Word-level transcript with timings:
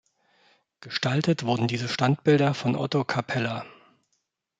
Gestaltet 0.79 1.43
wurden 1.45 1.67
diese 1.67 1.87
Standbilder 1.87 2.55
von 2.55 2.75
Otto 2.75 3.03
Kappeler. 3.03 3.67